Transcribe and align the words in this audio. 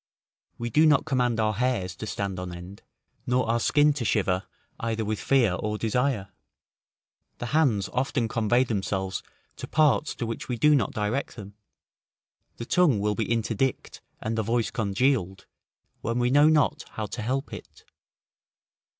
We 0.57 0.71
do 0.71 0.87
not 0.87 1.05
command 1.05 1.39
our 1.39 1.53
hairs 1.53 1.95
to 1.97 2.07
stand 2.07 2.39
on 2.39 2.51
end, 2.51 2.81
nor 3.27 3.47
our 3.47 3.59
skin 3.59 3.93
to 3.93 4.03
shiver 4.03 4.47
either 4.79 5.05
with 5.05 5.19
fear 5.19 5.53
or 5.53 5.77
desire; 5.77 6.29
the 7.37 7.45
hands 7.53 7.87
often 7.93 8.27
convey 8.27 8.63
themselves 8.63 9.21
to 9.57 9.67
parts 9.67 10.15
to 10.15 10.25
which 10.25 10.49
we 10.49 10.57
do 10.57 10.73
not 10.73 10.91
direct 10.93 11.35
them; 11.35 11.53
the 12.57 12.65
tongue 12.65 12.99
will 12.99 13.13
be 13.13 13.31
interdict, 13.31 14.01
and 14.19 14.35
the 14.35 14.41
voice 14.41 14.71
congealed, 14.71 15.45
when 16.01 16.17
we 16.17 16.31
know 16.31 16.49
not 16.49 16.83
how 16.93 17.05
to 17.05 17.21
help 17.21 17.53
it. 17.53 17.83